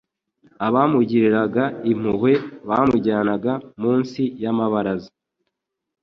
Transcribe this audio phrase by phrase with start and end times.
[0.67, 2.33] Abamugiriraga impuhwe
[2.69, 5.11] bamujyanaga munsi y'amabaraza